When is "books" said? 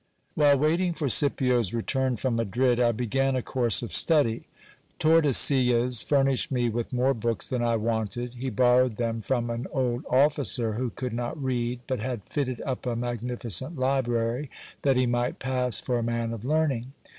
7.13-7.47